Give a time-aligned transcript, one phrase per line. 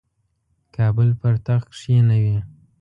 [0.75, 2.37] کابل پر تخت کښېنوي.